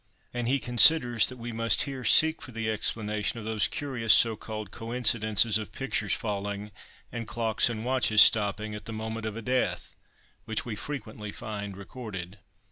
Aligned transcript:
And 0.33 0.47
he 0.47 0.57
considers 0.57 1.29
that 1.29 1.37
we 1.37 1.51
must 1.51 1.83
here 1.83 2.03
seek 2.03 2.41
for 2.41 2.51
the 2.51 2.67
explanation 2.71 3.37
of 3.37 3.45
those 3.45 3.67
curious 3.67 4.11
so 4.11 4.35
called 4.35 4.71
coincidences 4.71 5.59
of 5.59 5.71
pictures 5.71 6.13
falling, 6.15 6.71
and 7.11 7.27
clocks 7.27 7.69
and 7.69 7.85
watches 7.85 8.23
stopping, 8.23 8.73
at 8.73 8.85
the 8.85 8.93
moment 8.93 9.27
of 9.27 9.37
a 9.37 9.43
death, 9.43 9.95
which 10.45 10.65
we 10.65 10.75
frequently 10.75 11.31
find 11.31 11.77
recorded. 11.77 12.39